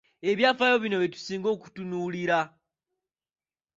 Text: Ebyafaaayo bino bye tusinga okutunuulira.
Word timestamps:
Ebyafaaayo 0.31 0.77
bino 0.83 0.95
bye 1.01 1.13
tusinga 1.15 1.47
okutunuulira. 1.55 2.39